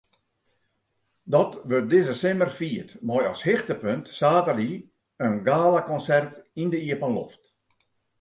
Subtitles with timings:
[1.33, 4.71] Dat wurdt dizze simmer fierd mei as hichtepunt saterdei
[5.27, 7.43] in galakonsert yn de iepenloft.